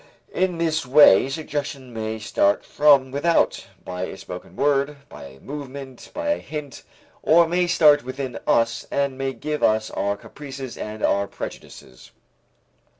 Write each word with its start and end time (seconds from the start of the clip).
In 0.33 0.57
this 0.57 0.83
way 0.83 1.29
suggestion 1.29 1.89
too 1.93 2.01
may 2.01 2.17
start 2.17 2.65
from 2.65 3.11
without, 3.11 3.67
by 3.85 4.05
a 4.05 4.17
spoken 4.17 4.55
word, 4.55 4.97
by 5.09 5.25
a 5.25 5.39
movement, 5.39 6.09
by 6.11 6.29
a 6.29 6.39
hint; 6.39 6.81
or 7.21 7.47
may 7.47 7.67
start 7.67 8.03
within 8.03 8.39
us 8.47 8.87
and 8.89 9.15
may 9.15 9.31
give 9.33 9.61
us 9.61 9.91
our 9.91 10.17
caprices 10.17 10.75
and 10.75 11.03
our 11.03 11.27
prejudices. 11.27 12.09